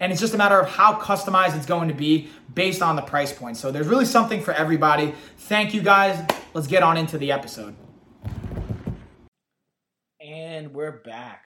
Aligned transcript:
and 0.00 0.12
it's 0.12 0.20
just 0.20 0.34
a 0.34 0.38
matter 0.38 0.58
of 0.58 0.68
how 0.68 0.98
customized 1.00 1.56
it's 1.56 1.66
going 1.66 1.88
to 1.88 1.94
be 1.94 2.28
based 2.54 2.82
on 2.82 2.96
the 2.96 3.02
price 3.02 3.32
point. 3.32 3.56
So 3.56 3.70
there's 3.70 3.88
really 3.88 4.04
something 4.04 4.40
for 4.40 4.52
everybody. 4.54 5.14
Thank 5.38 5.74
you 5.74 5.82
guys. 5.82 6.24
Let's 6.54 6.66
get 6.66 6.82
on 6.82 6.96
into 6.96 7.18
the 7.18 7.32
episode. 7.32 7.74
And 10.20 10.74
we're 10.74 10.92
back. 10.92 11.44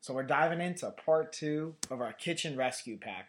So 0.00 0.14
we're 0.14 0.24
diving 0.24 0.60
into 0.60 0.90
part 0.90 1.32
two 1.32 1.74
of 1.90 2.00
our 2.00 2.12
kitchen 2.12 2.56
rescue 2.56 2.96
pack. 2.96 3.28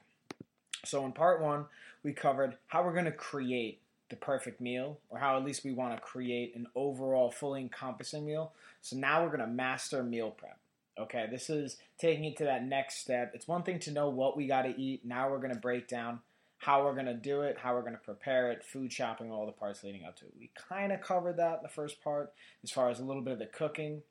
So 0.85 1.05
in 1.05 1.11
part 1.11 1.41
one, 1.41 1.65
we 2.03 2.13
covered 2.13 2.57
how 2.67 2.83
we're 2.83 2.93
going 2.93 3.05
to 3.05 3.11
create 3.11 3.79
the 4.09 4.15
perfect 4.17 4.59
meal, 4.61 4.99
or 5.09 5.17
how 5.19 5.37
at 5.37 5.45
least 5.45 5.63
we 5.63 5.71
want 5.71 5.95
to 5.95 6.01
create 6.01 6.55
an 6.55 6.67
overall 6.75 7.31
fully 7.31 7.61
encompassing 7.61 8.25
meal. 8.25 8.51
So 8.81 8.95
now 8.95 9.23
we're 9.23 9.29
going 9.29 9.39
to 9.39 9.47
master 9.47 10.03
meal 10.03 10.31
prep. 10.31 10.57
Okay, 10.99 11.25
this 11.31 11.49
is 11.49 11.77
taking 11.97 12.25
it 12.25 12.37
to 12.37 12.43
that 12.43 12.63
next 12.63 12.99
step. 12.99 13.31
It's 13.33 13.47
one 13.47 13.63
thing 13.63 13.79
to 13.79 13.91
know 13.91 14.09
what 14.09 14.37
we 14.37 14.45
got 14.45 14.63
to 14.63 14.79
eat. 14.79 15.03
Now 15.03 15.29
we're 15.29 15.39
going 15.39 15.53
to 15.53 15.59
break 15.59 15.87
down 15.87 16.19
how 16.59 16.83
we're 16.83 16.93
going 16.93 17.07
to 17.07 17.13
do 17.13 17.41
it, 17.41 17.57
how 17.57 17.73
we're 17.73 17.81
going 17.81 17.93
to 17.93 17.99
prepare 17.99 18.51
it, 18.51 18.63
food 18.63 18.93
shopping, 18.93 19.31
all 19.31 19.45
the 19.45 19.51
parts 19.51 19.83
leading 19.83 20.05
up 20.05 20.15
to 20.17 20.25
it. 20.25 20.33
We 20.39 20.51
kind 20.69 20.93
of 20.93 21.01
covered 21.01 21.37
that 21.37 21.57
in 21.57 21.63
the 21.63 21.69
first 21.69 22.01
part 22.01 22.31
as 22.63 22.71
far 22.71 22.89
as 22.89 22.99
a 22.99 23.03
little 23.03 23.21
bit 23.21 23.33
of 23.33 23.39
the 23.39 23.47
cooking, 23.47 24.03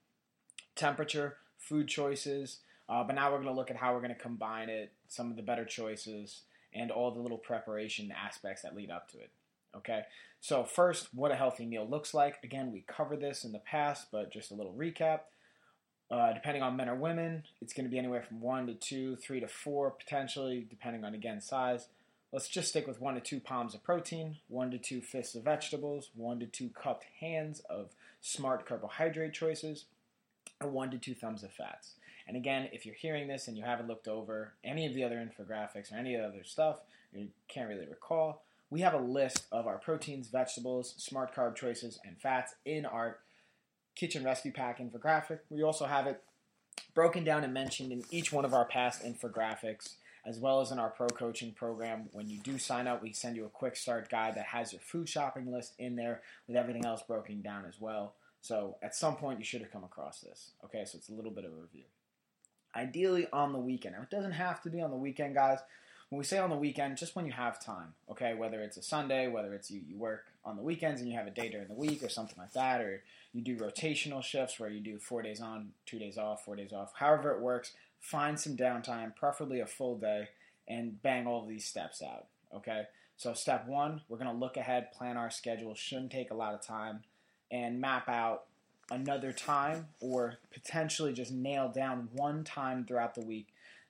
temperature, 0.74 1.36
food 1.56 1.89
choices. 1.89 2.58
Uh, 2.89 3.05
but 3.05 3.14
now 3.14 3.30
we're 3.30 3.39
going 3.39 3.48
to 3.48 3.55
look 3.55 3.70
at 3.70 3.77
how 3.77 3.94
we're 3.94 4.00
going 4.00 4.14
to 4.14 4.20
combine 4.20 4.69
it, 4.69 4.92
some 5.08 5.30
of 5.30 5.36
the 5.36 5.42
better 5.42 5.64
choices, 5.64 6.42
and 6.74 6.91
all 6.91 7.11
the 7.11 7.20
little 7.20 7.39
preparation 7.39 8.12
aspects 8.12 8.62
that 8.62 8.77
lead 8.77 8.91
up 8.91 9.08
to 9.11 9.19
it. 9.19 9.30
Okay, 9.74 10.02
so 10.41 10.64
first, 10.64 11.08
what 11.14 11.30
a 11.30 11.36
healthy 11.36 11.64
meal 11.64 11.89
looks 11.89 12.12
like. 12.12 12.36
Again, 12.44 12.70
we 12.70 12.84
covered 12.86 13.22
this 13.22 13.44
in 13.44 13.52
the 13.52 13.61
past, 13.61 14.08
but 14.12 14.30
just 14.30 14.50
a 14.50 14.55
little 14.55 14.74
recap. 14.74 15.20
Uh, 16.12 16.34
depending 16.34 16.62
on 16.62 16.77
men 16.77 16.91
or 16.91 16.94
women, 16.94 17.42
it's 17.62 17.72
going 17.72 17.86
to 17.86 17.91
be 17.91 17.98
anywhere 17.98 18.22
from 18.22 18.42
one 18.42 18.66
to 18.66 18.74
two, 18.74 19.16
three 19.16 19.41
to 19.41 19.48
four, 19.48 19.91
potentially, 19.91 20.66
depending 20.68 21.05
on 21.05 21.14
again 21.14 21.41
size. 21.41 21.88
Let's 22.32 22.48
just 22.48 22.68
stick 22.68 22.86
with 22.86 23.00
one 23.00 23.14
to 23.14 23.20
two 23.20 23.41
palms 23.41 23.74
of 23.74 23.82
protein, 23.82 24.36
one 24.48 24.70
to 24.72 24.78
two 24.78 25.00
fists 25.00 25.34
of 25.34 25.44
vegetables, 25.44 26.10
one 26.14 26.38
to 26.40 26.46
two 26.46 26.68
cupped 26.68 27.06
hands 27.20 27.60
of 27.70 27.92
smart 28.20 28.66
carbohydrate 28.66 29.33
choices, 29.33 29.86
and 30.60 30.74
one 30.74 30.90
to 30.90 30.98
two 30.98 31.14
thumbs 31.14 31.42
of 31.42 31.50
fats. 31.50 31.94
And 32.28 32.36
again, 32.36 32.68
if 32.72 32.84
you're 32.84 32.94
hearing 32.94 33.27
this 33.27 33.48
and 33.48 33.56
you 33.56 33.64
haven't 33.64 33.88
looked 33.88 34.06
over 34.06 34.52
any 34.62 34.84
of 34.84 34.92
the 34.92 35.05
other 35.05 35.16
infographics 35.16 35.90
or 35.90 35.96
any 35.96 36.14
other 36.14 36.44
stuff, 36.44 36.80
you 37.14 37.28
can't 37.48 37.70
really 37.70 37.86
recall, 37.86 38.42
we 38.68 38.80
have 38.83 38.94
a 38.94 38.98
list 38.98 39.46
of 39.50 39.66
our 39.66 39.78
proteins, 39.78 40.28
vegetables, 40.28 40.94
smart 40.98 41.34
carb 41.34 41.56
choices, 41.56 41.98
and 42.05 42.20
fats 42.20 42.55
in 42.66 42.84
our 42.84 43.18
kitchen 43.94 44.24
rescue 44.24 44.52
pack 44.52 44.78
infographic. 44.78 45.40
We 45.50 45.62
also 45.62 45.86
have 45.86 46.06
it 46.06 46.22
broken 46.94 47.24
down 47.24 47.44
and 47.44 47.55
mentioned 47.55 47.92
in 47.92 48.02
each 48.11 48.33
one 48.33 48.44
of 48.44 48.55
our 48.55 48.64
past 48.64 49.05
infographics, 49.05 49.94
as 50.27 50.39
well 50.39 50.61
as 50.61 50.70
in 50.70 50.78
our 50.78 50.90
pro 50.90 51.08
coaching 51.08 51.52
program. 51.52 52.08
When 52.12 52.28
you 52.28 52.39
do 52.39 52.58
sign 52.58 52.86
up, 52.86 53.02
we 53.02 53.12
send 53.12 53.36
you 53.36 53.44
a 53.44 53.50
quick 53.50 53.77
start 53.77 54.08
guide 54.11 54.34
that 54.36 54.46
has 54.46 54.72
your 54.72 54.80
food 54.80 55.08
shopping 55.08 55.52
list 55.52 55.74
in 55.78 55.96
there 55.96 56.22
with 56.46 56.56
everything 56.56 56.84
else 56.84 57.02
broken 57.02 57.42
down 57.42 57.64
as 57.67 57.80
well. 57.80 58.14
So 58.40 58.77
at 58.83 58.94
some 58.94 59.17
point, 59.17 59.39
you 59.39 59.44
should 59.44 59.61
have 59.61 59.70
come 59.70 59.84
across 59.84 60.20
this. 60.20 60.50
Okay, 60.64 60.84
so 60.84 60.98
it's 60.98 61.08
a 61.08 61.14
little 61.14 61.30
bit 61.30 61.44
of 61.44 61.52
a 61.52 61.56
review. 61.56 61.84
Ideally 62.74 63.28
on 63.33 63.52
the 63.52 63.58
weekend. 63.58 63.94
Now, 63.94 64.02
it 64.02 64.11
doesn't 64.11 64.33
have 64.33 64.62
to 64.62 64.70
be 64.70 64.80
on 64.80 64.90
the 64.90 64.96
weekend, 64.96 65.34
guys. 65.34 65.58
When 66.08 66.18
we 66.18 66.24
say 66.24 66.38
on 66.38 66.50
the 66.50 66.56
weekend, 66.56 66.98
just 66.98 67.14
when 67.14 67.24
you 67.24 67.33
have 67.33 67.64
time, 67.64 67.94
okay? 68.11 68.34
Whether 68.34 68.61
it's 68.61 68.77
a 68.77 68.83
Sunday, 68.83 69.28
whether 69.28 69.55
it's 69.55 69.70
you, 69.70 69.80
you 69.86 69.96
work 69.96 70.24
on 70.45 70.57
the 70.57 70.63
weekends 70.63 71.01
and 71.01 71.11
you 71.11 71.17
have 71.17 71.27
a 71.27 71.30
day 71.30 71.48
during 71.48 71.69
the 71.69 71.75
week 71.75 72.03
or 72.03 72.08
something 72.08 72.36
like 72.39 72.53
that, 72.53 72.80
or 72.80 73.03
you 73.33 73.41
do 73.41 73.57
rotational 73.57 74.23
shifts 74.23 74.58
where 74.58 74.70
you 74.70 74.80
do 74.80 74.98
four 74.98 75.23
days 75.23 75.41
on, 75.41 75.70
two 75.86 75.98
days 75.98 76.19
off, 76.19 76.45
four 76.45 76.57
days 76.57 76.73
off, 76.73 76.92
however 76.95 77.30
it 77.33 77.41
works, 77.41 77.73
find 78.01 78.39
some 78.39 78.57
downtime, 78.57 79.14
preferably 79.14 79.61
a 79.61 79.67
full 79.67 79.97
day, 79.97 80.29
and 80.69 81.01
bang 81.03 81.27
all 81.27 81.42
of 81.42 81.48
these 81.48 81.64
steps 81.64 82.03
out, 82.03 82.27
okay? 82.55 82.83
So, 83.17 83.35
step 83.35 83.69
one, 83.69 84.01
we're 84.08 84.19
gonna 84.19 84.35
look 84.35 84.57
ahead, 84.57 84.92
plan 84.92 85.17
our 85.17 85.30
schedule, 85.30 85.75
shouldn't 85.75 86.11
take 86.11 86.30
a 86.30 86.36
lot 86.36 86.55
of 86.55 86.63
time, 86.63 87.05
and 87.51 87.80
map 87.80 88.09
out 88.09 88.45
another 88.91 89.33
time 89.33 89.86
or 90.01 90.39
potentially 90.53 91.13
just 91.13 91.33
nail 91.33 91.69
down 91.69 92.09
one 92.13 92.45
time 92.45 92.85
throughout 92.85 93.14
the 93.14 93.20
week 93.20 93.47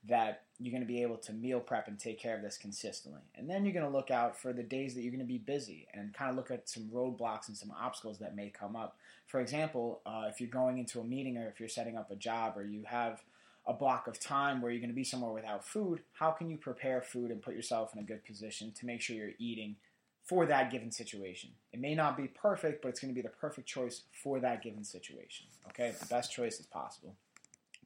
that 0.08 0.42
you're 0.58 0.72
going 0.72 0.82
to 0.82 0.86
be 0.86 1.02
able 1.02 1.16
to 1.16 1.32
meal 1.32 1.60
prep 1.60 1.88
and 1.88 1.98
take 1.98 2.18
care 2.18 2.36
of 2.36 2.42
this 2.42 2.56
consistently. 2.56 3.20
And 3.36 3.48
then 3.48 3.64
you're 3.64 3.74
going 3.74 3.86
to 3.86 3.96
look 3.96 4.10
out 4.10 4.36
for 4.36 4.52
the 4.52 4.62
days 4.62 4.94
that 4.94 5.02
you're 5.02 5.12
going 5.12 5.20
to 5.20 5.26
be 5.26 5.38
busy 5.38 5.86
and 5.94 6.12
kind 6.12 6.30
of 6.30 6.36
look 6.36 6.50
at 6.50 6.68
some 6.68 6.88
roadblocks 6.92 7.48
and 7.48 7.56
some 7.56 7.72
obstacles 7.72 8.18
that 8.18 8.36
may 8.36 8.50
come 8.50 8.76
up. 8.76 8.96
For 9.26 9.40
example, 9.40 10.00
uh, 10.04 10.24
if 10.28 10.40
you're 10.40 10.50
going 10.50 10.78
into 10.78 11.00
a 11.00 11.04
meeting 11.04 11.36
or 11.36 11.48
if 11.48 11.60
you're 11.60 11.68
setting 11.68 11.96
up 11.96 12.10
a 12.10 12.16
job 12.16 12.56
or 12.56 12.64
you 12.64 12.82
have 12.86 13.22
a 13.66 13.72
block 13.72 14.08
of 14.08 14.18
time 14.18 14.60
where 14.60 14.72
you're 14.72 14.80
going 14.80 14.90
to 14.90 14.94
be 14.94 15.04
somewhere 15.04 15.32
without 15.32 15.64
food, 15.64 16.00
how 16.14 16.30
can 16.32 16.50
you 16.50 16.56
prepare 16.56 17.00
food 17.00 17.30
and 17.30 17.42
put 17.42 17.54
yourself 17.54 17.92
in 17.94 18.00
a 18.00 18.04
good 18.04 18.24
position 18.24 18.72
to 18.72 18.86
make 18.86 19.00
sure 19.00 19.16
you're 19.16 19.30
eating 19.38 19.76
for 20.24 20.46
that 20.46 20.70
given 20.70 20.90
situation? 20.90 21.50
It 21.72 21.80
may 21.80 21.94
not 21.94 22.16
be 22.16 22.26
perfect, 22.26 22.82
but 22.82 22.88
it's 22.88 23.00
going 23.00 23.14
to 23.14 23.20
be 23.20 23.26
the 23.26 23.34
perfect 23.34 23.68
choice 23.68 24.02
for 24.22 24.40
that 24.40 24.62
given 24.62 24.82
situation. 24.84 25.46
Okay, 25.68 25.92
the 25.98 26.06
best 26.06 26.32
choice 26.32 26.58
is 26.58 26.66
possible. 26.66 27.14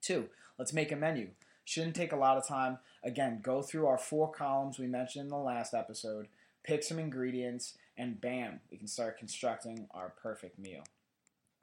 Two, 0.01 0.29
let's 0.59 0.73
make 0.73 0.93
a 0.93 0.97
menu. 0.97 1.29
Shouldn't 1.67 1.97
take 1.97 2.13
a 2.13 2.17
lot 2.17 2.39
of 2.39 2.47
time. 2.47 2.79
Again, 3.03 3.41
go 3.43 3.61
through 3.61 3.87
our 3.87 3.99
four 3.99 4.31
columns 4.31 4.79
we 4.79 4.87
mentioned 4.87 5.25
in 5.25 5.31
the 5.31 5.37
last 5.37 5.75
episode, 5.75 6.29
pick 6.63 6.85
some 6.85 7.01
ingredients, 7.01 7.75
and 7.99 8.21
bam, 8.21 8.61
we 8.71 8.79
can 8.79 8.87
start 8.87 9.19
constructing 9.19 9.89
our 9.91 10.15
perfect 10.23 10.61
meal. 10.61 10.85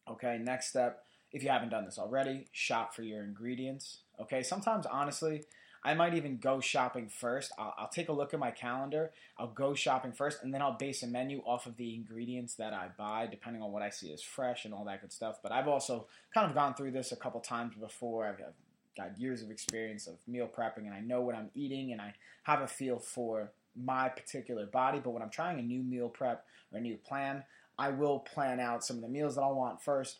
Okay, 0.09 0.38
next 0.38 0.68
step, 0.68 1.06
if 1.31 1.41
you 1.41 1.50
haven't 1.50 1.69
done 1.69 1.86
this 1.86 1.97
already, 1.97 2.47
shop 2.52 2.94
for 2.94 3.02
your 3.02 3.24
ingredients. 3.24 4.00
Okay, 4.19 4.44
sometimes 4.44 4.86
honestly, 4.86 5.44
I 5.86 5.94
might 5.94 6.16
even 6.16 6.38
go 6.38 6.59
shopping 6.59 7.08
first. 7.08 7.53
I'll, 7.58 7.74
I'll, 7.78 7.88
take 7.88 8.09
a 8.09 8.14
look 8.14 8.34
at 8.34 8.40
my 8.41 8.52
calendar. 8.52 9.12
I'll 9.38 9.47
go 9.47 9.74
shopping 9.74 10.12
first, 10.12 10.44
and 10.44 10.53
then 10.53 10.62
I'll 10.62 10.78
base 10.78 11.02
a 11.03 11.08
menu 11.08 11.41
off 11.46 11.66
of 11.66 11.78
the 11.78 11.96
ingredients 11.96 12.56
that 12.56 12.74
I 12.74 12.90
buy, 12.97 13.28
depending 13.31 13.62
on 13.62 13.72
what 13.72 13.81
I 13.81 13.90
see 13.90 14.12
as 14.12 14.22
fresh 14.22 14.66
and 14.66 14.74
all 14.74 14.84
that 14.85 15.00
good 15.00 15.14
stuff. 15.14 15.40
But 15.41 15.53
I've 15.53 15.70
also 15.70 16.08
kind 16.34 16.50
of 16.50 16.56
gone 16.56 16.74
through 16.74 16.91
this 16.91 17.14
a 17.14 17.18
couple 17.18 17.40
times 17.40 17.75
before. 17.75 18.25
I've, 18.25 18.35
I've 18.35 18.53
got 18.95 19.19
years 19.19 19.41
of 19.41 19.51
experience 19.51 20.07
of 20.07 20.15
meal 20.27 20.47
prepping 20.47 20.85
and 20.85 20.93
I 20.93 20.99
know 20.99 21.21
what 21.21 21.35
I'm 21.35 21.49
eating 21.55 21.91
and 21.91 22.01
I 22.01 22.13
have 22.43 22.61
a 22.61 22.67
feel 22.67 22.99
for 22.99 23.51
my 23.75 24.09
particular 24.09 24.65
body. 24.65 24.99
But 25.03 25.11
when 25.11 25.21
I'm 25.21 25.29
trying 25.29 25.59
a 25.59 25.63
new 25.63 25.83
meal 25.83 26.09
prep 26.09 26.45
or 26.71 26.79
a 26.79 26.81
new 26.81 26.97
plan, 26.97 27.43
I 27.77 27.89
will 27.89 28.19
plan 28.19 28.59
out 28.59 28.83
some 28.83 28.97
of 28.97 29.01
the 29.01 29.09
meals 29.09 29.35
that 29.35 29.41
I 29.41 29.51
want 29.51 29.81
first, 29.81 30.19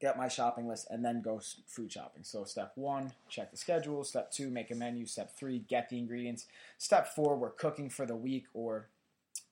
get 0.00 0.18
my 0.18 0.28
shopping 0.28 0.68
list, 0.68 0.88
and 0.90 1.04
then 1.04 1.22
go 1.22 1.40
food 1.66 1.92
shopping. 1.92 2.24
So, 2.24 2.44
step 2.44 2.72
one, 2.74 3.12
check 3.28 3.50
the 3.50 3.56
schedule. 3.56 4.02
Step 4.02 4.32
two, 4.32 4.50
make 4.50 4.70
a 4.70 4.74
menu. 4.74 5.06
Step 5.06 5.36
three, 5.36 5.60
get 5.68 5.88
the 5.88 5.98
ingredients. 5.98 6.46
Step 6.78 7.14
four, 7.14 7.36
we're 7.36 7.50
cooking 7.50 7.88
for 7.88 8.06
the 8.06 8.16
week. 8.16 8.46
Or 8.54 8.88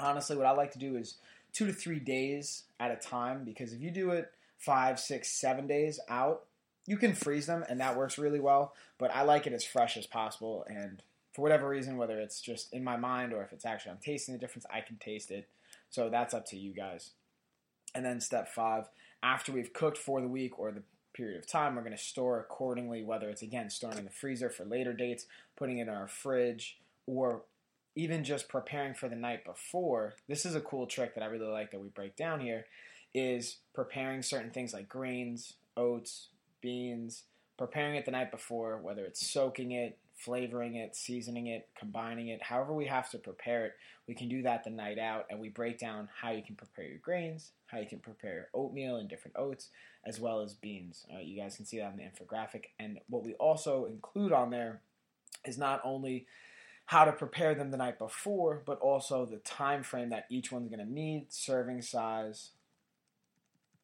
honestly, 0.00 0.36
what 0.36 0.46
I 0.46 0.50
like 0.50 0.72
to 0.72 0.78
do 0.78 0.96
is 0.96 1.14
two 1.52 1.66
to 1.66 1.72
three 1.72 2.00
days 2.00 2.64
at 2.80 2.90
a 2.90 2.96
time 2.96 3.44
because 3.44 3.72
if 3.72 3.80
you 3.80 3.90
do 3.90 4.10
it 4.10 4.32
five, 4.58 4.98
six, 4.98 5.28
seven 5.28 5.66
days 5.66 6.00
out, 6.08 6.44
you 6.87 6.96
can 6.96 7.14
freeze 7.14 7.46
them 7.46 7.64
and 7.69 7.81
that 7.81 7.96
works 7.96 8.19
really 8.19 8.40
well, 8.40 8.75
but 8.99 9.14
I 9.14 9.23
like 9.23 9.46
it 9.46 9.52
as 9.52 9.64
fresh 9.64 9.96
as 9.96 10.06
possible. 10.06 10.64
And 10.69 11.02
for 11.32 11.43
whatever 11.43 11.69
reason, 11.69 11.96
whether 11.96 12.19
it's 12.20 12.40
just 12.40 12.73
in 12.73 12.84
my 12.84 12.96
mind 12.96 13.32
or 13.32 13.43
if 13.43 13.52
it's 13.52 13.64
actually 13.64 13.93
I'm 13.93 13.99
tasting 13.99 14.34
the 14.34 14.40
difference, 14.40 14.67
I 14.73 14.81
can 14.81 14.96
taste 14.96 15.31
it. 15.31 15.49
So 15.90 16.08
that's 16.08 16.34
up 16.34 16.46
to 16.46 16.56
you 16.56 16.73
guys. 16.75 17.12
And 17.94 18.05
then 18.05 18.20
step 18.20 18.49
five, 18.49 18.88
after 19.23 19.52
we've 19.52 19.73
cooked 19.73 19.99
for 19.99 20.20
the 20.20 20.29
week 20.29 20.58
or 20.58 20.73
the 20.73 20.82
period 21.14 21.38
of 21.38 21.46
time, 21.46 21.75
we're 21.75 21.82
going 21.82 21.96
to 21.96 22.02
store 22.02 22.40
accordingly, 22.40 23.02
whether 23.02 23.29
it's 23.29 23.43
again 23.43 23.70
storing 23.70 23.99
in 23.99 24.05
the 24.05 24.11
freezer 24.11 24.50
for 24.50 24.64
later 24.64 24.93
dates, 24.93 25.26
putting 25.56 25.79
it 25.79 25.82
in 25.82 25.88
our 25.90 26.08
fridge, 26.08 26.79
or 27.06 27.43
even 27.94 28.25
just 28.25 28.49
preparing 28.49 28.94
for 28.94 29.08
the 29.08 29.17
night 29.17 29.44
before. 29.44 30.14
This 30.29 30.46
is 30.46 30.55
a 30.55 30.61
cool 30.61 30.87
trick 30.87 31.14
that 31.14 31.23
I 31.23 31.26
really 31.26 31.50
like 31.50 31.70
that 31.70 31.81
we 31.81 31.88
break 31.88 32.17
down 32.17 32.40
here 32.40 32.64
is 33.14 33.58
preparing 33.75 34.23
certain 34.23 34.50
things 34.50 34.73
like 34.73 34.88
grains, 34.88 35.55
oats, 35.76 36.29
beans, 36.62 37.24
preparing 37.58 37.96
it 37.96 38.06
the 38.06 38.10
night 38.10 38.30
before, 38.30 38.78
whether 38.78 39.04
it's 39.04 39.30
soaking 39.30 39.72
it, 39.72 39.98
flavoring 40.16 40.76
it, 40.76 40.96
seasoning 40.96 41.48
it, 41.48 41.68
combining 41.78 42.28
it, 42.28 42.42
however 42.42 42.72
we 42.72 42.86
have 42.86 43.10
to 43.10 43.18
prepare 43.18 43.66
it, 43.66 43.72
we 44.08 44.14
can 44.14 44.28
do 44.28 44.42
that 44.42 44.64
the 44.64 44.70
night 44.70 44.98
out 44.98 45.26
and 45.30 45.38
we 45.38 45.48
break 45.48 45.78
down 45.78 46.08
how 46.20 46.30
you 46.30 46.42
can 46.42 46.56
prepare 46.56 46.86
your 46.86 46.98
grains, 46.98 47.50
how 47.66 47.78
you 47.78 47.86
can 47.86 47.98
prepare 47.98 48.48
oatmeal 48.54 48.96
and 48.96 49.08
different 49.08 49.36
oats, 49.36 49.68
as 50.06 50.18
well 50.18 50.40
as 50.40 50.54
beans. 50.54 51.06
Uh, 51.14 51.20
you 51.20 51.40
guys 51.40 51.56
can 51.56 51.66
see 51.66 51.78
that 51.78 51.86
on 51.86 51.96
the 51.96 52.02
infographic. 52.02 52.64
And 52.78 52.98
what 53.08 53.24
we 53.24 53.34
also 53.34 53.84
include 53.84 54.32
on 54.32 54.50
there 54.50 54.80
is 55.44 55.58
not 55.58 55.80
only 55.84 56.26
how 56.86 57.04
to 57.04 57.12
prepare 57.12 57.54
them 57.54 57.70
the 57.70 57.76
night 57.76 57.98
before, 57.98 58.62
but 58.66 58.78
also 58.80 59.24
the 59.24 59.38
time 59.38 59.82
frame 59.82 60.10
that 60.10 60.26
each 60.30 60.50
one's 60.50 60.68
going 60.68 60.84
to 60.84 60.92
need, 60.92 61.26
serving 61.30 61.82
size, 61.82 62.50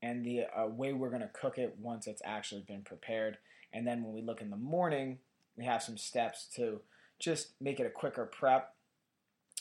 and 0.02 0.24
the 0.24 0.44
uh, 0.56 0.66
way 0.66 0.92
we're 0.92 1.10
going 1.10 1.22
to 1.22 1.28
cook 1.28 1.58
it 1.58 1.76
once 1.80 2.06
it's 2.06 2.22
actually 2.24 2.62
been 2.62 2.82
prepared. 2.82 3.38
And 3.72 3.86
then 3.86 4.02
when 4.02 4.14
we 4.14 4.22
look 4.22 4.40
in 4.40 4.50
the 4.50 4.56
morning, 4.56 5.18
we 5.56 5.64
have 5.64 5.82
some 5.82 5.98
steps 5.98 6.46
to 6.56 6.80
just 7.18 7.52
make 7.60 7.80
it 7.80 7.86
a 7.86 7.90
quicker 7.90 8.24
prep 8.24 8.74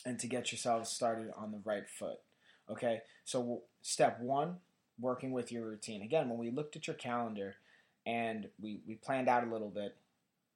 and 0.06 0.18
to 0.20 0.26
get 0.26 0.52
yourselves 0.52 0.90
started 0.90 1.30
on 1.36 1.50
the 1.50 1.60
right 1.64 1.88
foot. 1.88 2.20
Okay, 2.70 3.00
so 3.24 3.62
step 3.82 4.20
one, 4.20 4.56
working 5.00 5.32
with 5.32 5.50
your 5.50 5.66
routine. 5.66 6.02
Again, 6.02 6.28
when 6.28 6.38
we 6.38 6.50
looked 6.50 6.76
at 6.76 6.86
your 6.86 6.96
calendar 6.96 7.56
and 8.06 8.48
we, 8.60 8.80
we 8.86 8.94
planned 8.94 9.28
out 9.28 9.46
a 9.46 9.50
little 9.50 9.70
bit, 9.70 9.96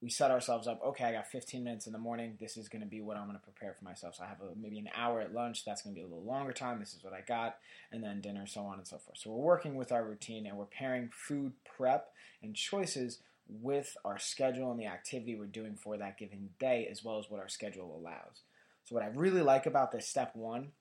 we 0.03 0.11
set 0.11 0.33
ourselves 0.33 0.67
up. 0.67 0.81
Okay, 0.85 1.05
I 1.05 1.13
got 1.13 1.29
15 1.29 1.63
minutes 1.63 1.87
in 1.87 1.93
the 1.93 1.99
morning. 1.99 2.37
This 2.41 2.57
is 2.57 2.69
going 2.69 2.83
to 2.83 2.89
be 2.89 3.01
what 3.01 3.17
I'm 3.17 3.27
going 3.27 3.39
to 3.39 3.43
prepare 3.43 3.73
for 3.79 3.85
myself. 3.85 4.17
So 4.17 4.25
I 4.25 4.27
have 4.27 4.41
a, 4.41 4.59
maybe 4.61 4.81
an 4.81 4.89
hour 4.97 5.21
at 5.21 5.33
lunch. 5.33 5.65
That's 5.65 5.83
going 5.83 5.95
to 5.95 5.99
be 5.99 6.05
a 6.05 6.09
little 6.09 6.25
longer 6.25 6.53
time. 6.53 6.81
This 6.81 6.93
is 6.93 7.05
what 7.05 7.13
I 7.13 7.21
got, 7.21 7.59
and 7.93 8.03
then 8.03 8.21
dinner, 8.21 8.45
so 8.47 8.63
on 8.63 8.79
and 8.79 8.87
so 8.87 8.99
forth. 8.99 9.19
So 9.19 9.31
we're 9.31 9.45
working 9.45 9.77
with 9.77 9.93
our 9.93 10.05
routine 10.05 10.47
and 10.47 10.57
we're 10.57 10.65
pairing 10.65 11.11
food 11.13 11.53
prep 11.65 12.09
and 12.43 12.57
choices 12.57 13.21
with 13.49 13.97
our 14.05 14.19
schedule 14.19 14.73
and 14.73 14.81
the 14.81 14.87
activity 14.87 15.37
we're 15.37 15.47
doing 15.47 15.77
for 15.77 15.97
that 15.97 16.19
given 16.19 16.51
day, 16.59 16.89
as 16.91 17.05
well 17.05 17.19
as 17.21 17.31
what 17.31 17.41
our 17.41 17.49
schedule 17.49 17.97
allows. 17.97 18.43
So 18.85 18.97
what 18.97 19.05
I 19.05 19.09
really 19.09 19.43
like 19.43 19.67
about 19.67 19.93
this 19.93 20.09
step 20.09 20.35
one 20.35 20.73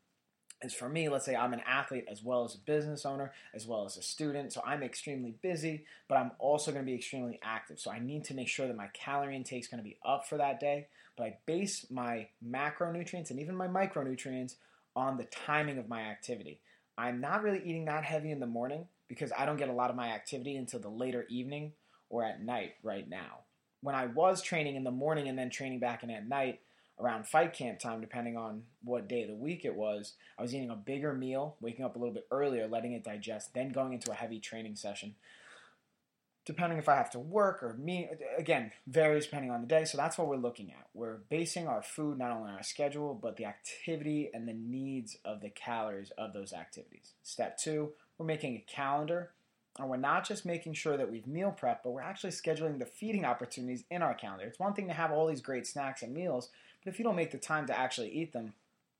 is 0.63 0.73
for 0.73 0.89
me, 0.89 1.09
let's 1.09 1.25
say 1.25 1.35
I'm 1.35 1.53
an 1.53 1.61
athlete 1.67 2.05
as 2.09 2.23
well 2.23 2.43
as 2.43 2.55
a 2.55 2.59
business 2.59 3.05
owner, 3.05 3.31
as 3.53 3.65
well 3.67 3.85
as 3.85 3.97
a 3.97 4.01
student. 4.01 4.53
So 4.53 4.61
I'm 4.65 4.83
extremely 4.83 5.35
busy, 5.41 5.85
but 6.07 6.17
I'm 6.17 6.31
also 6.39 6.71
going 6.71 6.85
to 6.85 6.89
be 6.89 6.95
extremely 6.95 7.39
active. 7.43 7.79
So 7.79 7.91
I 7.91 7.99
need 7.99 8.23
to 8.25 8.33
make 8.33 8.47
sure 8.47 8.67
that 8.67 8.75
my 8.75 8.89
calorie 8.93 9.35
intake 9.35 9.61
is 9.61 9.67
going 9.67 9.79
to 9.79 9.89
be 9.89 9.97
up 10.05 10.27
for 10.27 10.37
that 10.37 10.59
day. 10.59 10.87
But 11.17 11.23
I 11.25 11.37
base 11.45 11.85
my 11.89 12.27
macronutrients 12.47 13.31
and 13.31 13.39
even 13.39 13.55
my 13.55 13.67
micronutrients 13.67 14.55
on 14.95 15.17
the 15.17 15.25
timing 15.25 15.77
of 15.77 15.89
my 15.89 16.01
activity. 16.01 16.59
I'm 16.97 17.21
not 17.21 17.43
really 17.43 17.61
eating 17.63 17.85
that 17.85 18.03
heavy 18.03 18.31
in 18.31 18.39
the 18.39 18.45
morning 18.45 18.85
because 19.07 19.31
I 19.37 19.45
don't 19.45 19.57
get 19.57 19.69
a 19.69 19.73
lot 19.73 19.89
of 19.89 19.95
my 19.95 20.09
activity 20.09 20.55
until 20.55 20.79
the 20.79 20.89
later 20.89 21.25
evening 21.29 21.73
or 22.09 22.23
at 22.23 22.43
night 22.43 22.73
right 22.83 23.07
now. 23.09 23.39
When 23.81 23.95
I 23.95 24.05
was 24.05 24.41
training 24.41 24.75
in 24.75 24.83
the 24.83 24.91
morning 24.91 25.27
and 25.27 25.37
then 25.37 25.49
training 25.49 25.79
back 25.79 26.03
in 26.03 26.11
at 26.11 26.27
night, 26.27 26.59
around 27.01 27.27
fight 27.27 27.53
camp 27.53 27.79
time, 27.79 27.99
depending 28.01 28.37
on 28.37 28.63
what 28.83 29.07
day 29.09 29.23
of 29.23 29.29
the 29.29 29.35
week 29.35 29.65
it 29.65 29.75
was, 29.75 30.13
I 30.37 30.41
was 30.41 30.53
eating 30.53 30.69
a 30.69 30.75
bigger 30.75 31.13
meal, 31.13 31.55
waking 31.59 31.83
up 31.83 31.95
a 31.95 31.99
little 31.99 32.13
bit 32.13 32.27
earlier, 32.31 32.67
letting 32.67 32.93
it 32.93 33.03
digest, 33.03 33.53
then 33.53 33.69
going 33.69 33.93
into 33.93 34.11
a 34.11 34.15
heavy 34.15 34.39
training 34.39 34.75
session. 34.75 35.15
Depending 36.43 36.79
if 36.79 36.89
I 36.89 36.95
have 36.95 37.11
to 37.11 37.19
work 37.19 37.61
or 37.61 37.75
me, 37.75 38.09
again, 38.37 38.71
varies 38.87 39.25
depending 39.25 39.51
on 39.51 39.61
the 39.61 39.67
day. 39.67 39.85
So 39.85 39.97
that's 39.97 40.17
what 40.17 40.27
we're 40.27 40.37
looking 40.37 40.71
at. 40.71 40.87
We're 40.93 41.17
basing 41.29 41.67
our 41.67 41.83
food 41.83 42.17
not 42.17 42.31
only 42.31 42.49
on 42.49 42.55
our 42.55 42.63
schedule, 42.63 43.13
but 43.13 43.37
the 43.37 43.45
activity 43.45 44.31
and 44.33 44.47
the 44.47 44.53
needs 44.53 45.17
of 45.23 45.41
the 45.41 45.49
calories 45.49 46.11
of 46.17 46.33
those 46.33 46.51
activities. 46.51 47.13
Step 47.21 47.57
two, 47.59 47.91
we're 48.17 48.25
making 48.25 48.55
a 48.55 48.65
calendar 48.71 49.31
and 49.79 49.89
we're 49.89 49.97
not 49.97 50.27
just 50.27 50.45
making 50.45 50.73
sure 50.73 50.97
that 50.97 51.09
we've 51.09 51.27
meal 51.27 51.55
prepped, 51.59 51.79
but 51.83 51.91
we're 51.91 52.01
actually 52.01 52.31
scheduling 52.31 52.79
the 52.79 52.85
feeding 52.85 53.25
opportunities 53.25 53.85
in 53.89 54.01
our 54.01 54.13
calendar. 54.13 54.45
It's 54.45 54.59
one 54.59 54.73
thing 54.73 54.87
to 54.87 54.93
have 54.93 55.11
all 55.11 55.27
these 55.27 55.41
great 55.41 55.65
snacks 55.65 56.01
and 56.01 56.13
meals, 56.13 56.49
but 56.83 56.91
if 56.91 56.99
you 56.99 57.05
don't 57.05 57.15
make 57.15 57.31
the 57.31 57.37
time 57.37 57.67
to 57.67 57.77
actually 57.77 58.09
eat 58.09 58.33
them, 58.33 58.53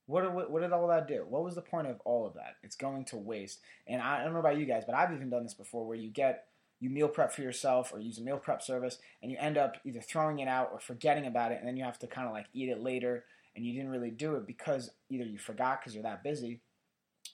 what, 0.05 0.33
what, 0.33 0.49
what 0.49 0.61
did 0.61 0.71
all 0.71 0.87
that 0.87 1.07
do? 1.07 1.25
What 1.27 1.43
was 1.43 1.55
the 1.55 1.61
point 1.61 1.87
of 1.87 1.99
all 2.05 2.25
of 2.25 2.33
that? 2.35 2.55
It's 2.63 2.75
going 2.75 3.05
to 3.05 3.17
waste. 3.17 3.59
And 3.87 4.01
I, 4.01 4.21
I 4.21 4.23
don't 4.23 4.33
know 4.33 4.39
about 4.39 4.57
you 4.57 4.65
guys, 4.65 4.83
but 4.85 4.95
I've 4.95 5.13
even 5.13 5.29
done 5.29 5.43
this 5.43 5.53
before 5.53 5.85
where 5.85 5.97
you 5.97 6.09
get 6.09 6.47
you 6.79 6.89
meal 6.89 7.07
prep 7.07 7.31
for 7.31 7.43
yourself 7.43 7.93
or 7.93 7.99
use 7.99 8.17
a 8.17 8.21
meal 8.21 8.37
prep 8.37 8.61
service 8.61 8.97
and 9.21 9.31
you 9.31 9.37
end 9.39 9.57
up 9.57 9.77
either 9.85 10.01
throwing 10.01 10.39
it 10.39 10.47
out 10.47 10.69
or 10.73 10.79
forgetting 10.79 11.27
about 11.27 11.51
it 11.51 11.59
and 11.59 11.67
then 11.67 11.77
you 11.77 11.83
have 11.83 11.99
to 11.99 12.07
kind 12.07 12.27
of 12.27 12.33
like 12.33 12.47
eat 12.53 12.69
it 12.69 12.81
later 12.81 13.23
and 13.55 13.65
you 13.65 13.73
didn't 13.73 13.91
really 13.91 14.09
do 14.09 14.35
it 14.35 14.47
because 14.47 14.89
either 15.09 15.23
you 15.23 15.37
forgot 15.37 15.79
because 15.79 15.93
you're 15.93 16.03
that 16.03 16.23
busy 16.23 16.59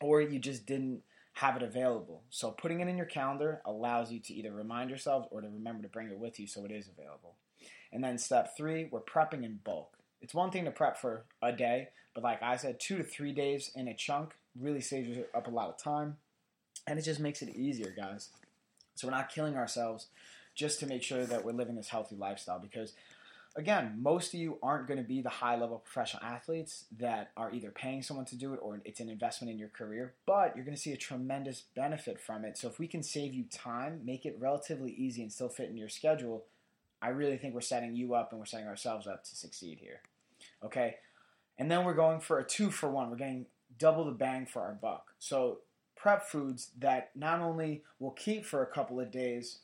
or 0.02 0.22
you 0.22 0.38
just 0.38 0.66
didn't 0.66 1.02
have 1.38 1.56
it 1.56 1.62
available. 1.62 2.24
So 2.32 2.50
putting 2.50 2.80
it 2.80 2.88
in 2.88 2.98
your 2.98 3.06
calendar 3.06 3.62
allows 3.64 4.12
you 4.12 4.20
to 4.22 4.34
either 4.34 4.52
remind 4.52 4.90
yourselves 4.90 5.28
or 5.30 5.42
to 5.42 5.48
remember 5.48 5.84
to 5.84 5.88
bring 5.88 6.08
it 6.08 6.18
with 6.18 6.40
you 6.40 6.48
so 6.48 6.66
it 6.66 6.72
is 6.72 6.88
available. 6.88 7.36
And 7.94 8.04
then 8.04 8.18
step 8.18 8.58
three, 8.58 8.88
we're 8.90 9.02
prepping 9.02 9.46
in 9.46 9.60
bulk. 9.64 9.98
It's 10.20 10.34
one 10.34 10.50
thing 10.50 10.66
to 10.66 10.72
prep 10.72 10.98
for 10.98 11.26
a 11.44 11.52
day, 11.52 11.90
but 12.16 12.24
like 12.24 12.42
I 12.42 12.56
said, 12.56 12.80
two 12.80 12.98
to 12.98 13.04
three 13.04 13.34
days 13.34 13.72
in 13.76 13.88
a 13.88 13.94
chunk 13.94 14.34
really 14.60 14.82
saves 14.82 15.10
you 15.10 15.26
up 15.36 15.46
a 15.46 15.52
lot 15.52 15.70
of 15.70 15.78
time. 15.78 16.18
And 16.88 16.98
it 16.98 17.04
just 17.04 17.20
makes 17.20 17.44
it 17.44 17.56
easier, 17.56 17.94
guys. 17.96 18.30
So 18.96 19.08
we're 19.08 19.14
not 19.14 19.30
killing 19.30 19.58
ourselves 19.58 20.08
just 20.56 20.80
to 20.80 20.88
make 20.88 21.04
sure 21.04 21.24
that 21.28 21.46
we're 21.46 21.52
living 21.52 21.76
this 21.76 21.90
healthy 21.90 22.16
lifestyle 22.16 22.58
because 22.58 22.94
again, 23.58 23.98
most 24.00 24.34
of 24.34 24.40
you 24.40 24.60
aren't 24.62 24.88
going 24.88 25.00
to 25.00 25.08
be 25.08 25.22
the 25.22 25.30
high 25.30 25.58
level 25.58 25.80
professional 25.80 26.24
athletes 26.24 26.86
that 27.00 27.32
are 27.36 27.52
either 27.52 27.72
paying 27.72 28.04
someone 28.04 28.26
to 28.28 28.36
do 28.36 28.54
it 28.54 28.60
or 28.62 28.80
it's 28.86 29.00
an 29.00 29.10
investment 29.10 29.52
in 29.52 29.58
your 29.58 29.70
career, 29.70 30.14
but 30.26 30.56
you're 30.56 30.64
going 30.64 30.76
to 30.76 30.82
see 30.82 30.94
a 30.94 30.98
tremendous 30.98 31.64
benefit 31.76 32.20
from 32.20 32.46
it. 32.46 32.58
So 32.58 32.70
if 32.70 32.80
we 32.80 32.88
can 32.88 33.02
save 33.02 33.34
you 33.34 33.46
time, 33.52 34.02
make 34.06 34.26
it 34.26 34.38
relatively 34.40 34.92
easy 34.92 35.24
and 35.24 35.34
still 35.34 35.50
fit 35.50 35.70
in 35.70 35.78
your 35.78 35.90
schedule, 35.90 36.46
I 37.02 37.10
really 37.10 37.38
think 37.38 37.56
we're 37.56 37.62
setting 37.62 37.96
you 37.96 38.14
up 38.14 38.32
and 38.32 38.40
we're 38.40 38.46
setting 38.46 38.68
ourselves 38.68 39.08
up 39.08 39.24
to 39.24 39.36
succeed 39.36 39.80
here. 39.82 40.02
Okay? 40.64 40.98
And 41.58 41.70
then 41.70 41.84
we're 41.84 41.96
going 41.96 42.20
for 42.20 42.38
a 42.40 42.46
two 42.46 42.70
for 42.70 42.90
one. 42.90 43.10
We're 43.10 43.18
getting 43.18 43.48
double 43.80 44.06
the 44.06 44.12
bang 44.12 44.46
for 44.46 44.62
our 44.62 44.78
buck. 44.80 45.14
So 45.18 45.60
prep 45.96 46.24
foods 46.24 46.72
that 46.78 47.10
not 47.16 47.40
only 47.40 47.84
will 48.00 48.12
keep 48.12 48.46
for 48.46 48.62
a 48.62 48.68
couple 48.68 49.00
of 49.00 49.12
days 49.12 49.60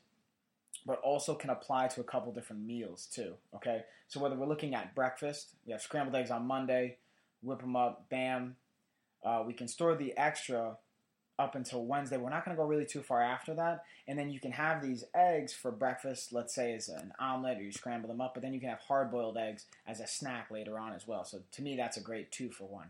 but 0.86 1.00
also 1.02 1.34
can 1.34 1.50
apply 1.50 1.88
to 1.88 2.02
a 2.02 2.04
couple 2.04 2.32
different 2.32 2.66
meals 2.66 3.08
too. 3.14 3.34
Okay, 3.56 3.82
so 4.08 4.20
whether 4.20 4.36
we're 4.36 4.48
looking 4.48 4.76
at 4.76 4.96
breakfast, 4.96 5.56
we 5.66 5.72
have 5.72 5.82
scrambled 5.82 6.16
eggs 6.16 6.32
on 6.32 6.46
Monday, 6.46 6.98
whip 7.42 7.62
them 7.62 7.76
up, 7.76 8.10
bam. 8.10 8.56
Uh, 9.24 9.44
we 9.46 9.54
can 9.54 9.68
store 9.68 9.96
the 9.96 10.16
extra 10.18 10.78
up 11.40 11.56
until 11.56 11.86
Wednesday. 11.86 12.18
We're 12.18 12.30
not 12.30 12.46
going 12.46 12.56
to 12.56 12.62
go 12.62 12.68
really 12.68 12.86
too 12.86 13.02
far 13.02 13.22
after 13.22 13.54
that, 13.56 13.84
and 14.08 14.20
then 14.20 14.30
you 14.30 14.40
can 14.40 14.52
have 14.52 14.82
these 14.82 15.04
eggs 15.16 15.54
for 15.54 15.72
breakfast. 15.72 16.34
Let's 16.34 16.54
say 16.54 16.74
as 16.74 16.90
an 16.90 17.14
omelet, 17.20 17.58
or 17.58 17.64
you 17.64 17.72
scramble 17.72 18.10
them 18.10 18.22
up, 18.22 18.34
but 18.34 18.44
then 18.44 18.54
you 18.54 18.60
can 18.60 18.70
have 18.70 18.80
hard-boiled 18.80 19.38
eggs 19.38 19.66
as 19.88 20.00
a 20.00 20.08
snack 20.08 20.52
later 20.52 20.78
on 20.78 20.94
as 20.94 21.08
well. 21.08 21.24
So 21.24 21.40
to 21.54 21.62
me, 21.62 21.76
that's 21.76 21.98
a 21.98 22.02
great 22.02 22.32
two 22.32 22.52
for 22.52 22.66
one. 22.66 22.90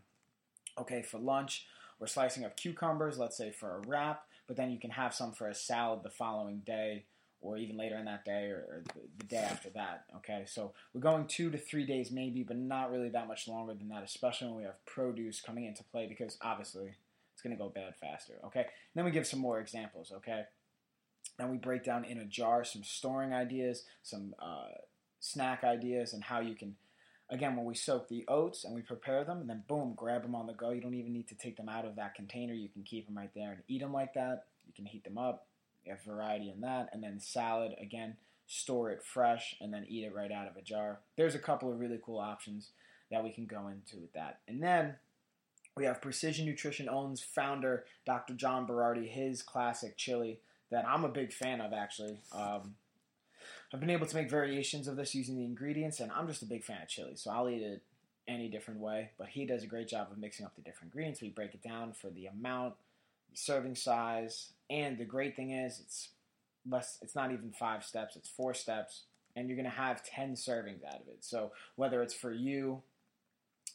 Okay, 0.78 1.04
for 1.04 1.20
lunch, 1.20 1.68
we're 2.00 2.08
slicing 2.08 2.44
up 2.44 2.58
cucumbers. 2.58 3.20
Let's 3.20 3.38
say 3.38 3.52
for 3.52 3.78
a 3.78 3.88
wrap, 3.88 4.24
but 4.48 4.58
then 4.58 4.72
you 4.72 4.80
can 4.80 4.90
have 4.90 5.14
some 5.14 5.32
for 5.32 5.48
a 5.48 5.56
salad 5.56 6.02
the 6.04 6.10
following 6.10 6.64
day 6.66 7.06
or 7.44 7.58
even 7.58 7.78
later 7.78 7.98
in 7.98 8.06
that 8.06 8.26
day 8.26 8.48
or, 8.48 8.66
or 8.70 8.84
the 9.20 9.26
day 9.26 9.38
after 9.38 9.70
that. 9.72 10.06
Okay, 10.18 10.44
so 10.48 10.72
we're 10.94 11.02
going 11.02 11.28
two 11.28 11.52
to 11.52 11.58
three 11.58 11.86
days 11.86 12.10
maybe, 12.10 12.42
but 12.44 12.58
not 12.58 12.92
really 12.92 13.10
that 13.10 13.28
much 13.28 13.48
longer 13.48 13.74
than 13.74 13.90
that, 13.90 14.04
especially 14.04 14.48
when 14.48 14.58
we 14.58 14.64
have 14.64 14.84
produce 14.86 15.42
coming 15.42 15.66
into 15.66 15.84
play 15.84 16.08
because 16.08 16.38
obviously 16.42 16.94
it's 17.34 17.42
going 17.42 17.56
to 17.56 17.62
go 17.62 17.70
bad 17.70 17.96
faster. 17.96 18.34
Okay, 18.46 18.62
and 18.62 18.96
then 18.96 19.06
we 19.06 19.12
give 19.12 19.28
some 19.28 19.40
more 19.40 19.60
examples. 19.60 20.12
Okay, 20.16 20.44
and 21.38 21.52
we 21.52 21.58
break 21.58 21.84
down 21.84 22.06
in 22.06 22.18
a 22.18 22.26
jar 22.26 22.64
some 22.64 22.84
storing 22.84 23.34
ideas, 23.34 23.84
some 24.02 24.34
uh, 24.40 24.70
snack 25.20 25.64
ideas, 25.64 26.14
and 26.14 26.24
how 26.24 26.40
you 26.40 26.56
can. 26.56 26.76
Again, 27.30 27.56
when 27.56 27.66
we 27.66 27.74
soak 27.74 28.10
the 28.10 28.26
oats 28.28 28.64
and 28.64 28.76
we 28.76 28.82
prepare 28.82 29.24
them, 29.24 29.40
and 29.40 29.50
then 29.50 29.64
boom, 29.68 29.94
grab 29.96 30.22
them 30.22 30.36
on 30.36 30.46
the 30.46 30.54
go. 30.54 30.72
You 30.72 30.82
don't 30.82 30.94
even 30.94 31.14
need 31.14 31.28
to 31.30 31.36
take 31.36 31.58
them 31.58 31.70
out 31.70 31.86
of 31.86 31.96
that 31.96 32.16
container. 32.16 32.54
You 32.54 32.70
can 32.70 32.84
keep 32.84 33.08
them 33.08 33.18
right 33.18 33.32
there 33.34 33.52
and 33.52 33.64
eat 33.68 33.82
them 33.82 33.94
like 33.94 34.14
that. 34.14 34.46
You 34.68 34.74
can 34.74 34.86
heat 34.86 35.04
them 35.04 35.18
up 35.18 35.48
a 35.88 36.10
variety 36.10 36.50
in 36.50 36.62
that, 36.62 36.90
and 36.94 37.04
then 37.04 37.20
salad 37.20 37.74
again. 37.82 38.18
Store 38.46 38.92
it 38.92 39.02
fresh 39.02 39.56
and 39.62 39.74
then 39.74 39.86
eat 39.88 40.04
it 40.04 40.14
right 40.14 40.32
out 40.32 40.48
of 40.48 40.58
a 40.58 40.62
jar. 40.62 41.00
There's 41.16 41.34
a 41.34 41.40
couple 41.40 41.72
of 41.72 41.80
really 41.80 42.00
cool 42.04 42.20
options 42.20 42.70
that 43.10 43.24
we 43.24 43.32
can 43.32 43.46
go 43.46 43.68
into 43.68 43.98
with 44.02 44.14
that. 44.14 44.40
And 44.48 44.62
then 44.62 44.96
we 45.76 45.86
have 45.86 46.02
Precision 46.02 46.46
Nutrition 46.46 46.90
owns 46.90 47.22
founder 47.22 47.86
Dr. 48.06 48.34
John 48.34 48.68
Berardi, 48.68 49.08
his 49.08 49.42
classic 49.42 49.98
chili 49.98 50.40
that 50.72 50.88
I'm 50.88 51.06
a 51.06 51.10
big 51.10 51.32
fan 51.32 51.62
of 51.62 51.74
actually. 51.74 52.18
Um, 52.32 52.76
I've 53.74 53.80
been 53.80 53.90
able 53.90 54.06
to 54.06 54.16
make 54.16 54.30
variations 54.30 54.88
of 54.88 54.98
this 54.98 55.16
using 55.16 55.36
the 55.36 55.46
ingredients, 55.46 56.00
and 56.00 56.12
I'm 56.12 56.28
just 56.28 56.44
a 56.44 56.46
big 56.46 56.64
fan 56.64 56.84
of 56.84 56.88
chili, 56.88 57.16
so 57.16 57.32
I'll 57.32 57.50
eat 57.50 57.64
it 57.64 57.82
any 58.28 58.48
different 58.48 58.80
way. 58.80 59.10
But 59.18 59.30
he 59.30 59.46
does 59.46 59.64
a 59.64 59.68
great 59.68 59.88
job 59.88 60.10
of 60.12 60.18
mixing 60.18 60.46
up 60.46 60.56
the 60.56 60.62
different 60.62 60.94
ingredients. 60.94 61.22
We 61.22 61.30
break 61.30 61.56
it 61.56 61.64
down 61.64 61.94
for 61.94 62.10
the 62.10 62.28
amount, 62.28 62.76
serving 63.34 63.76
size, 63.76 64.54
and 64.70 64.98
the 64.98 65.06
great 65.06 65.36
thing 65.36 65.52
is 65.52 65.80
it's 65.80 66.10
less. 66.70 66.98
It's 67.02 67.16
not 67.16 67.32
even 67.32 67.52
five 67.52 67.84
steps. 67.84 68.16
It's 68.16 68.30
four 68.30 68.54
steps, 68.54 69.04
and 69.36 69.48
you're 69.48 69.58
gonna 69.58 69.70
have 69.70 70.04
ten 70.04 70.34
servings 70.34 70.84
out 70.86 71.02
of 71.02 71.08
it. 71.08 71.20
So 71.22 71.52
whether 71.76 72.02
it's 72.02 72.14
for 72.14 72.32
you 72.32 72.82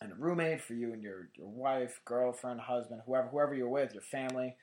and 0.01 0.13
a 0.13 0.15
roommate, 0.15 0.61
for 0.61 0.75
you 0.75 0.93
and 0.93 1.03
your 1.03 1.29
your 1.35 1.49
wife, 1.49 2.01
girlfriend, 2.05 2.61
husband, 2.61 3.03
whoever 3.07 3.29
whoever 3.29 3.55
you're 3.55 3.69
with, 3.69 3.93
your 3.93 4.03
family, 4.03 4.57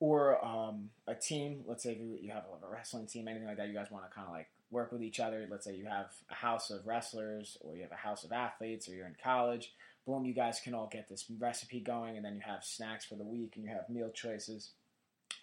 or 0.00 0.44
um, 0.44 0.90
a 1.06 1.14
team. 1.14 1.64
Let's 1.66 1.82
say 1.82 1.98
you 2.20 2.32
have 2.32 2.44
a 2.44 2.70
wrestling 2.70 3.06
team, 3.06 3.28
anything 3.28 3.46
like 3.46 3.56
that. 3.56 3.68
You 3.68 3.74
guys 3.74 3.90
want 3.90 4.08
to 4.08 4.14
kind 4.14 4.26
of 4.26 4.32
like 4.32 4.48
work 4.70 4.92
with 4.92 5.02
each 5.02 5.20
other. 5.20 5.46
Let's 5.50 5.64
say 5.64 5.74
you 5.74 5.86
have 5.86 6.10
a 6.30 6.34
house 6.34 6.70
of 6.70 6.86
wrestlers 6.86 7.56
or 7.60 7.76
you 7.76 7.82
have 7.82 7.92
a 7.92 7.96
house 7.96 8.24
of 8.24 8.32
athletes 8.32 8.88
or 8.88 8.94
you're 8.94 9.06
in 9.06 9.16
college. 9.22 9.72
Boom, 10.06 10.24
you 10.24 10.34
guys 10.34 10.60
can 10.60 10.74
all 10.74 10.88
get 10.90 11.08
this 11.08 11.24
recipe 11.38 11.80
going 11.80 12.16
and 12.16 12.24
then 12.24 12.34
you 12.34 12.42
have 12.44 12.62
snacks 12.62 13.04
for 13.04 13.14
the 13.14 13.24
week 13.24 13.54
and 13.56 13.64
you 13.64 13.70
have 13.70 13.88
meal 13.88 14.10
choices. 14.10 14.70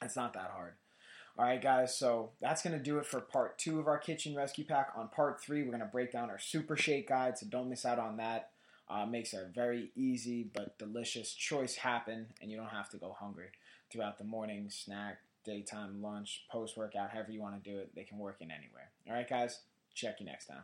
It's 0.02 0.16
not 0.16 0.34
that 0.34 0.52
hard. 0.54 0.74
All 1.38 1.46
right, 1.46 1.62
guys, 1.62 1.98
so 1.98 2.32
that's 2.42 2.62
going 2.62 2.78
to 2.78 2.84
do 2.84 2.98
it 2.98 3.06
for 3.06 3.22
part 3.22 3.58
two 3.58 3.80
of 3.80 3.88
our 3.88 3.98
kitchen 3.98 4.36
rescue 4.36 4.66
pack. 4.66 4.90
On 4.96 5.08
part 5.08 5.42
three, 5.42 5.64
we're 5.64 5.70
going 5.70 5.80
to 5.80 5.86
break 5.86 6.12
down 6.12 6.30
our 6.30 6.40
super 6.40 6.76
shake 6.76 7.08
guide, 7.08 7.38
so 7.38 7.48
don't 7.48 7.70
miss 7.70 7.86
out 7.86 8.00
on 8.00 8.18
that. 8.18 8.50
Uh, 8.90 9.06
makes 9.06 9.34
a 9.34 9.48
very 9.56 9.92
easy 9.96 10.50
but 10.54 10.78
delicious 10.78 11.34
choice 11.34 11.76
happen, 11.76 12.28
and 12.42 12.52
you 12.52 12.58
don't 12.58 12.68
have 12.68 12.90
to 12.90 12.98
go 12.98 13.16
hungry 13.18 13.48
throughout 13.90 14.18
the 14.18 14.26
morning, 14.26 14.70
snack, 14.70 15.20
daytime, 15.46 16.02
lunch, 16.02 16.44
post 16.52 16.76
workout, 16.76 17.12
however 17.12 17.32
you 17.32 17.42
want 17.42 17.64
to 17.64 17.72
do 17.72 17.80
it. 17.80 17.92
They 17.96 18.04
can 18.04 18.18
work 18.18 18.38
in 18.42 18.52
anywhere. 18.52 18.92
All 19.08 19.14
right, 19.14 19.30
guys, 19.30 19.62
check 19.96 20.20
you 20.20 20.26
next 20.26 20.48
time. 20.48 20.64